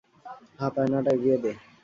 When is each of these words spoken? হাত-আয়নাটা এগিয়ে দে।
হাত-আয়নাটা 0.59 1.11
এগিয়ে 1.15 1.37
দে। 1.43 1.51